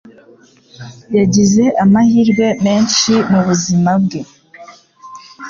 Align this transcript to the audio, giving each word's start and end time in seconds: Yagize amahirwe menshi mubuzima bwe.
Yagize 1.17 1.63
amahirwe 1.83 2.45
menshi 2.65 3.11
mubuzima 3.31 3.91
bwe. 4.03 4.21